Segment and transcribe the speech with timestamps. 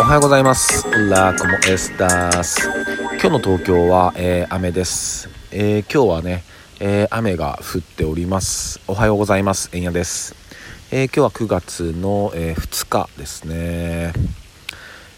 [0.00, 0.88] おはようございます。
[1.10, 2.68] ラーコモエスタース。
[3.20, 6.44] 今日の東京は、えー、雨です、えー、今日はね、
[6.78, 8.80] えー、雨が降っております。
[8.86, 9.70] おはようございます。
[9.72, 10.36] えんやです、
[10.92, 14.12] え今日は9月の、え2日ですね。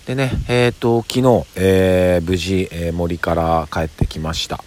[0.06, 4.64] でねえっ、と昨日、え無事、え森から帰ってきました。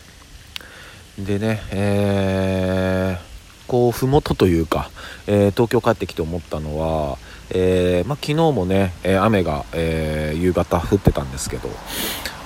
[1.17, 3.32] でねえ
[3.67, 4.89] こう麓というか、
[5.27, 7.17] え東京帰ってきて思ったのは
[7.49, 11.69] えー、ま、昨日もね、え雨が、え、夕方降ってたんですけど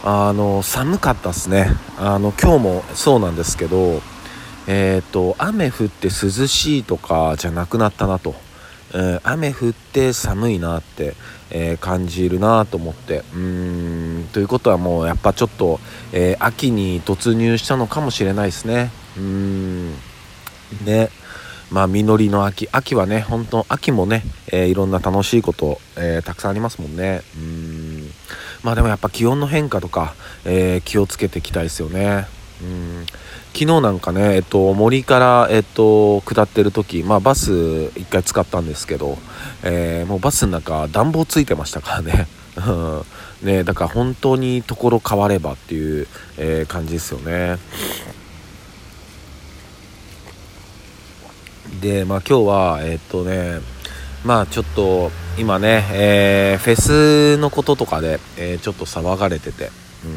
[0.04, 1.70] あの寒かったですね。
[1.98, 4.02] あの今日もそうなんですけど
[4.70, 6.12] えーと、雨降って涼
[6.46, 8.36] しいとかじゃなくなったなと、
[8.94, 11.16] え、雨降って寒いなって、
[11.50, 13.20] え、感じるなと思って。
[13.34, 15.80] うーんということはもうやっぱちょっと、
[16.12, 18.92] え、秋に突入したのかもしれないですね。
[19.18, 19.94] うん。
[20.86, 21.10] ね
[21.70, 22.70] まあ、実りの秋。
[22.72, 27.22] 秋はね、本当秋もね、えー、いろんな楽しいこと、えー、たくさんありますもんね。
[27.36, 28.10] うん。
[28.64, 30.16] まあでもやっぱ気温の変化とか、
[30.46, 32.26] えー、気をつけていきたいですよね。
[32.62, 33.06] うん。
[33.54, 39.18] 昨日なんかね、えっと、森から、えっと、下ってる時、まあバス一回使ったんですけど、
[39.64, 42.28] えもうバスの中暖房ついてましたからね。
[43.44, 47.58] ね、だから本当にところ変わればっていう、え感じですよね。
[51.82, 53.60] で、まあ、今日は、えっとね、
[54.26, 59.70] まあちょっと今ね、えー、フェスのこととかで、えー、ちょっと騒がれてて、
[60.06, 60.08] う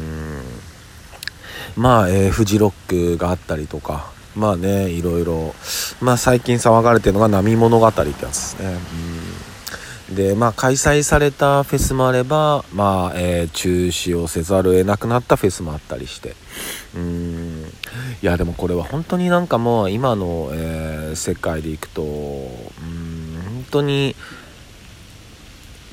[1.79, 5.53] ん、まあ、え、フジロックがあったりとか、まあね、いろいろ、
[6.01, 8.69] まあ最近騒がれてるのが波物語ってやつですね。
[8.69, 9.51] うん
[10.15, 16.35] で、まあ、開催されたフェスもあれば、まあ、え、中止をせざるを得なくなったフェスもあったりして。
[16.95, 17.60] うん。
[18.21, 24.15] いや、でもこれは本当になんかもう、今の、えー、世界でいくと、うん、本当に、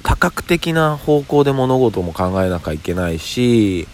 [0.02, 3.88] 多角的な方向で物事も考えなきゃいけないし、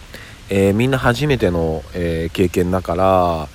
[0.49, 3.47] えー、みんな初めての、え経験だから、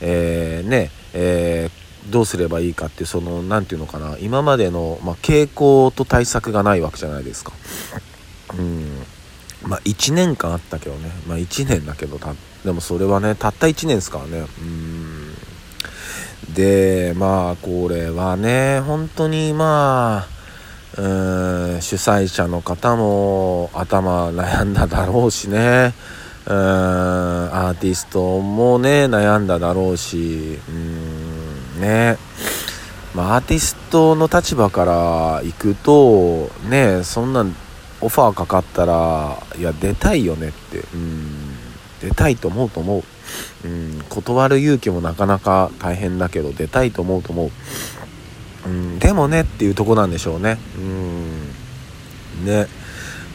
[0.00, 7.52] えね、えーどうすればいいかってその何て言うのかな今までの、まあ、傾向と対策がないわけじゃないですか。
[8.56, 9.02] うん。
[9.62, 11.10] まあ1年間あったけどね。
[11.26, 12.18] まあ1年だけど
[12.66, 14.40] でもそれはねたった1年ですからね。
[14.40, 15.34] うん。
[16.52, 20.26] でまあこれはね本当にまあ
[20.96, 25.94] 主催者の方も頭悩んだだろうしね。
[26.44, 30.58] うんアーティストもね悩んだだろうし。
[30.68, 32.18] うんね。
[33.14, 37.46] まあ、アーティストの立場から行くとねそんな
[38.00, 40.80] オファーかかったらいや出たいよねって。
[40.92, 41.45] うん。
[42.00, 42.98] 出たいと思うと思
[43.64, 47.46] う、うん、断る勇気もなかなか大変だけど出たいと思うと思
[48.66, 50.58] う、うん、でもねっていうとこなんでしょうね。
[50.78, 52.66] うんね。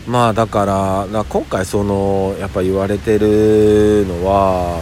[0.08, 4.82] まあだから今回そのやっぱ言われてるのは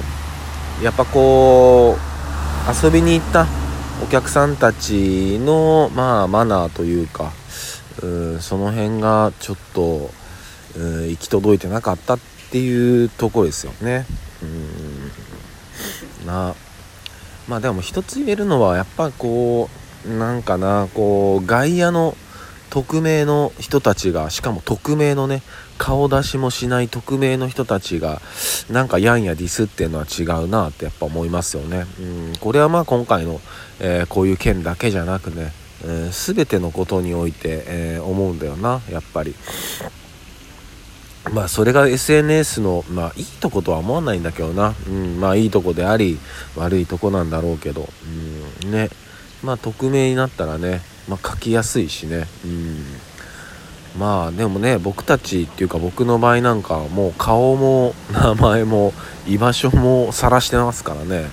[0.81, 3.45] やっぱこう遊びに行った
[4.01, 7.33] お客さんたちの、まあ、マナーというか
[8.01, 10.09] うんその辺がちょっと
[10.77, 14.05] うん行き届いてなかったってていうところですよね。
[14.41, 14.45] う
[16.25, 16.55] んな
[17.47, 19.69] まあでも一つ言えるのはやっぱこ
[20.05, 22.15] うなんかなこう外野の
[22.69, 25.41] 匿名の人たちがしかも匿名のね
[25.77, 28.21] 顔出しもしない匿名の人たちが
[28.69, 31.85] なんかやんやディスっていうのは違うなってやっぱ思いますよね。
[31.99, 33.41] うんこれはまあ今回の、
[33.79, 35.51] えー、こういう件だけじゃなくね、
[35.83, 39.33] えー、全てのことにおいて、えー、思うんだよなやっぱり。
[41.33, 46.17] まあそれが SNS のまあいいとことは思わないんだけどな、うん、まあいいとこであり
[46.55, 47.87] 悪いとこなんだろうけど、
[48.63, 48.89] うん、ね。
[49.43, 52.27] まあ匿名になったらねまあ、書きやすいしね。
[52.45, 52.85] うん。
[53.99, 58.93] まあでもね僕たちっていうか僕の場合なんかもう顔も名前も
[59.27, 61.25] 居場所も晒してますからね。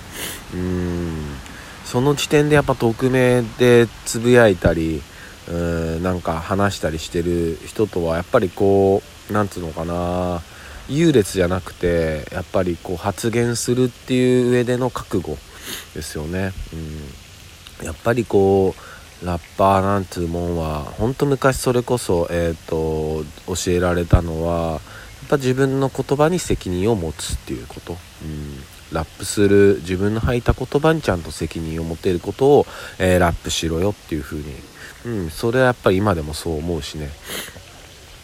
[0.54, 1.36] うん。
[1.84, 5.02] その時点でやっぱ匿名でつぶやいたり
[5.48, 10.42] うんなんか話したりしてる人とはやっぱりこうなんつうのかな
[10.88, 15.36] 優劣じゃなくてやっぱりこう発言するっていう上での覚悟
[15.94, 16.52] ですよね。
[17.80, 18.74] うん、やっぱりこ
[19.22, 24.80] うラッパーなんていうもんは本当昔それこそ、えーと、教えられたのはやっ
[25.30, 28.58] ぱ自分の言葉に責任を持つっていうこと、うん、
[28.92, 32.66] ラップする自分の吐いた言葉にちゃんと責任を持てることを、
[32.98, 34.44] えー、ラップしろよっていう風に、
[35.06, 37.10] うん、それはやっぱり今でもそう思うしね。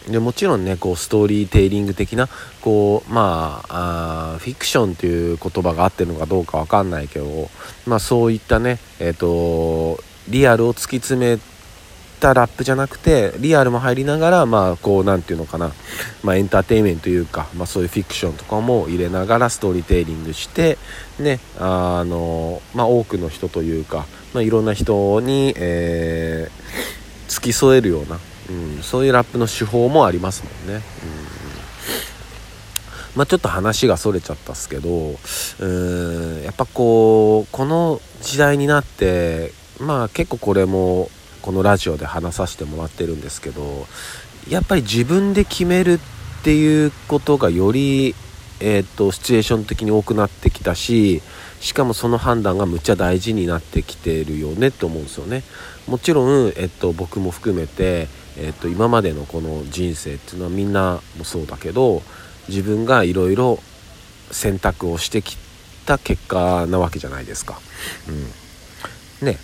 [0.09, 2.29] でもちろんねこうストーリーテイリング的な
[2.61, 7.49] こうまあフィクションっていう言葉が合ってるのかどうかわかんないけど
[7.87, 11.41] まあそういったねえっ、ー、とリアルを突き詰め
[12.23, 15.73] たラップじゃなくてリアルも入りながらまあこう何て言うのかな、
[16.23, 20.79] まあ、エンターテインメントというか、まあ、そういうフィクションとかも入れながらストーリーテイリングして
[21.19, 28.21] ねあの、まあ、多くの人というか、まあ、いろんな人に、えー、付き添えるような、
[28.51, 30.75] うん、そういうラップの手法もありますもんね。
[30.75, 30.81] うん
[33.17, 41.11] まあ、ちょっと話がそれちゃったっすけどうーんやっぱこうこの時代になってまあ結構これも
[41.43, 43.87] このラジオで話させてもらってるんですけど
[44.49, 48.15] やっぱり自分で決めるっていうことがより、
[48.61, 51.23] えーと、シチュエーション的に多くなってきたし
[51.61, 55.45] しかもその判断がむっちゃ大事になってきてるよねって思うんですよね。
[55.87, 62.03] もちろん、えっと、僕も含めて、えっと、今までのこの人生っていうのはみんなもそうだけど
[62.49, 63.61] 自分がいろいろ
[64.33, 65.37] 選択をしてき
[65.87, 67.61] た結果なわけじゃないですか。
[69.21, 69.39] うん、ね。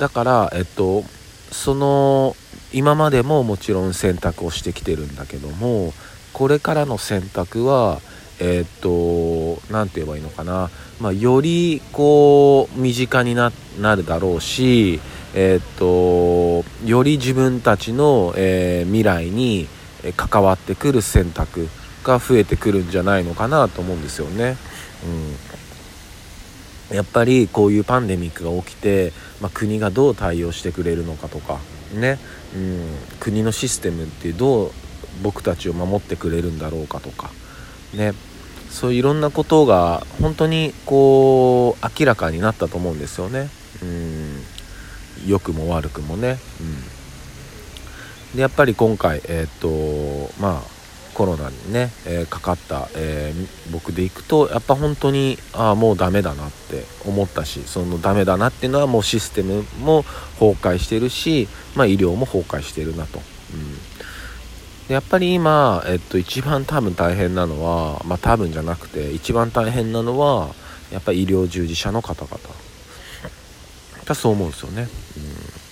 [0.00, 1.04] だからえっと
[1.50, 2.36] その
[2.72, 5.92] 今までももちろん選択をしてきてるんだけども
[6.32, 8.00] これからの選択は
[8.40, 10.70] えっと何て言えばいいのかな、
[11.00, 13.50] まあ、よりこう身近にな
[13.96, 15.00] るだろうし
[15.34, 19.68] えっとより自分たちの、えー、未来に
[20.16, 21.68] 関わってくる選択
[22.04, 24.56] が増えてくるんじゃないのかなと思うんですよね。
[26.90, 31.58] うん、やっぱりこういうパンデミックが起きて、まあ、国がどう対応してくれるのかとか
[31.94, 32.18] ね、
[32.54, 32.88] うん、
[33.20, 34.70] 国のシステムってどう
[35.22, 37.30] 僕たちを守ってくれるんだろうかとか
[37.94, 38.12] ね
[38.70, 43.48] そういろんなことが本当にこう明らかになったと思うんですよね。
[43.82, 44.42] うん
[45.26, 46.38] 良くも悪くもね。
[46.60, 49.68] うん、でやっぱり今回えっ、と
[50.38, 50.75] まあ
[51.16, 60.02] コロナにね、えー、かかった、えー、僕でいくとやっぱ本当にああもうダメだなって思ったしそのダメだなっていうのはもうシステムも
[60.38, 63.18] 崩壊してるし、まあ、医療も崩壊してるなと。
[63.18, 63.96] うん
[64.88, 70.54] やっぱり今、えっと、一番多分大変なのは、まあ、多分じゃなくて一番大変なのは
[70.92, 72.38] やっぱり医療従事者の方々
[74.04, 74.88] だそう思うんですよね。
[75.16, 75.66] うん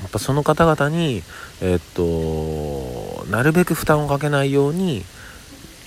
[0.00, 1.22] やっぱその方々に、
[1.60, 2.02] えっと、
[3.30, 5.04] なるべく負担をかけないように、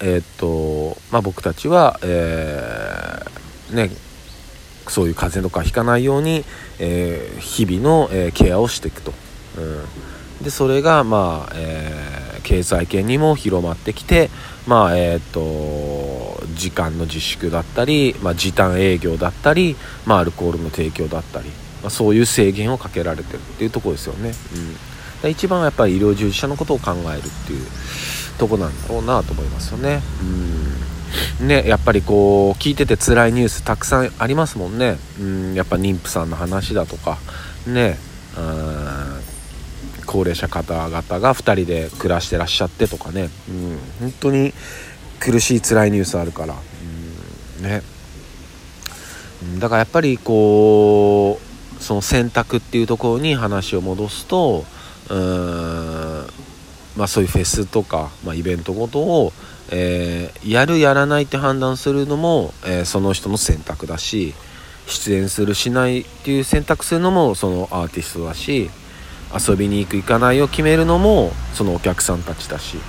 [0.01, 3.91] えっと、まあ、僕たちは、えー、ね、
[4.87, 6.43] そういう風邪とかひかないように、
[6.79, 9.13] えー、日々の、え、ケアをしていくと。
[9.57, 9.61] う
[10.41, 14.29] ん、でそれが、まあえー、経済圏にも広まってきて、
[14.67, 19.75] まあえーと、時間の自粛だったり、まあ、時短営業だったり、
[20.05, 21.49] まあ、アルコールの提供だったり、
[21.81, 24.33] まあ、そういう制限をかけられてるっていうとこですよね、うん、
[25.29, 27.65] 一番はやっぱり医療従事者のことを考えるっていう
[28.37, 30.01] とこなんだろうなと思いますよね、
[31.39, 37.17] うん、ねやっぱりこう聞いてて辛いニュースたくさんありますもんね、うん、やっぱ妊婦さんの話だとか。
[37.67, 37.97] ね
[40.05, 44.53] 高齢者方々が2人で暮らしてらっしゃってとかね、うん、本当に
[45.19, 46.55] 苦しい辛いニュースあるから、
[47.59, 47.81] うん、ね。
[49.59, 51.39] だからやっぱりこ
[51.79, 54.65] うその選択っていうところに話を戻すと
[55.09, 56.27] うーん、
[56.97, 59.33] まあ、そういうフェスとか、まあ、イベントごとを、
[59.71, 64.33] えー、やるやらないって判断するのも、えー、その人の選択だし
[64.87, 68.69] 出演するしないっていう選択するのもそのアーティストだし
[69.33, 72.81] 遊びに行く行かないを決めるのもそのお客さんたちだし、うん、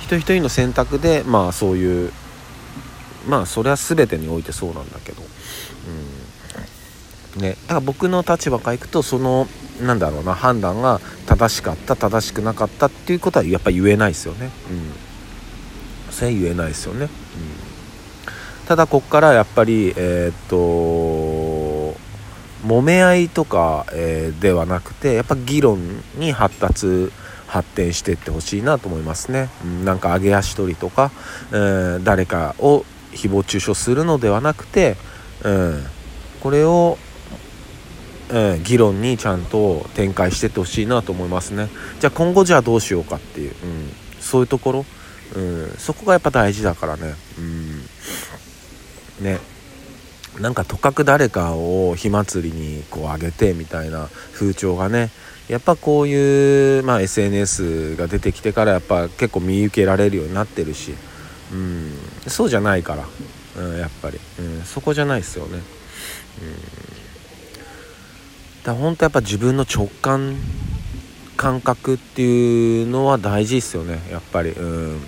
[0.00, 2.12] 一人一人の選択でまあそういう
[3.28, 5.22] まあそれは全てにおいてそうなんだけど、
[7.36, 7.42] うん。
[7.42, 9.48] ね、だから僕の立場からいくとその
[9.80, 14.50] なんだろうな判断が正しかった正しくなかったっていうことはやっぱ言えないですよね。
[16.06, 17.04] うん、それ言えないですよね。
[17.04, 17.10] うん、
[18.66, 21.98] ただこっからやっぱりえー、っと
[22.66, 25.78] 揉め合いとか、えー、ではなくてやっぱ議論
[26.16, 27.12] に発達
[27.46, 29.48] 発展していってほしいなと思いますね。
[29.64, 31.12] うん、なんか上げ足取りとか、
[31.52, 34.96] えー、誰かを誹謗中傷するのではなくて、
[35.44, 35.86] うん、
[36.40, 36.98] これを
[38.30, 41.68] えー、議論にちゃんと展開してってほしいなと思いますね。
[42.00, 44.86] じゃあ今後じゃあどうしようかっていう、うん、そういうところ、
[45.34, 47.14] うん、そこがやっぱ大事だからね。
[47.38, 49.38] うんね。
[50.40, 55.10] なんかとかく誰かを火祭りにこう上げてみたいな風潮がね。
[55.48, 60.92] やっぱこういう、まあ、SNS が出てきてからやっぱ結構見受けられるようになってるし、
[61.52, 61.92] うん、
[62.26, 63.04] そうじゃないから、
[63.62, 65.58] うん、やっぱり、うん、そこじゃないですよね。
[66.42, 66.95] うん。
[68.66, 70.36] だ本当やっぱ自分の直感
[71.36, 74.50] 感覚っていうのは大事ですよねやっぱり。
[74.50, 75.00] うん。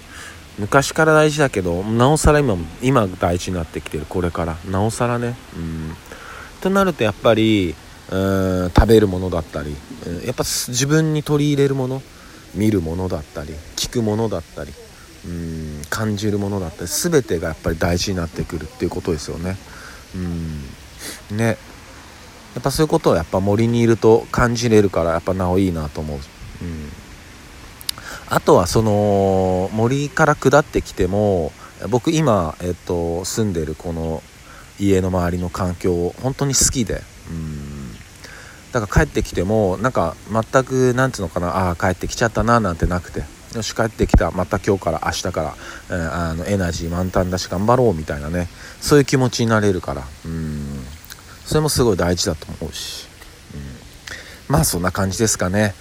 [0.59, 4.57] 昔から大事だけどなおさら今今大事になってきてるこれから。
[4.71, 5.35] なおさらね。
[5.57, 5.97] うん。
[6.61, 7.75] となるとやっぱり
[8.11, 8.17] う
[8.67, 9.75] ん食べるものだったり
[10.25, 12.01] やっぱ自分に取り入れるもの
[12.55, 14.73] 見るものだったり聞くものだったり
[15.27, 19.57] うん感じるものだったり全てがやっぱり大事になってくるっていうことですよね。
[21.31, 21.37] うん。
[21.37, 21.59] ね。
[22.59, 26.17] やっぱそういうことをやっぱ森にいると感じれるからやっぱなおいいなと思う。
[26.17, 26.23] うん。
[28.29, 31.53] あとはその森から下ってきても
[31.89, 34.25] 僕今、えっと、住んでるこの
[34.81, 37.01] 家の周りの環境を本当に好きで。
[37.31, 37.93] うん。
[38.73, 43.23] だから帰ってきてもなんか全く何ていうのかなああ帰ってきちゃったななんてなくて。
[43.55, 44.33] よし帰ってきた。
[44.33, 45.55] また今日から明日から、
[45.91, 48.49] えー、あのエナジー満タンだし頑張ろうみたいなね。
[48.81, 50.03] そういう気持ちになれるから。
[50.27, 50.78] うん。
[51.49, 53.09] それもすごい大事だと思うし、
[53.55, 55.75] うん、まあそんな感じですかね。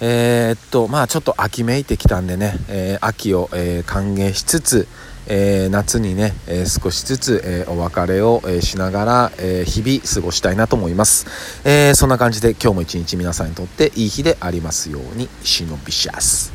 [0.00, 4.88] えー、っとまあちょっと秋めいてきたんでね、えー、秋を、えー、歓迎しつつ、
[5.28, 11.26] え夏にね、え少しずつ、えお別れを、えしながら、え日々過ごしたいなと思います、
[11.64, 15.28] えそんな感じで今日も一日皆さんにとっていい日でありますように。
[15.44, 16.53] シノビシャス